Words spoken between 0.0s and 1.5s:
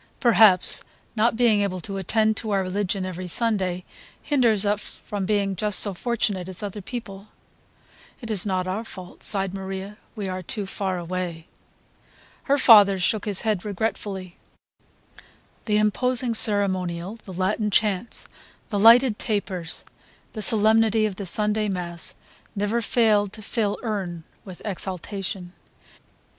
Perhaps not